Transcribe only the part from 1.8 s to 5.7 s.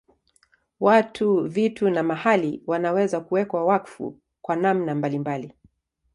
na mahali wanaweza kuwekwa wakfu kwa namna mbalimbali.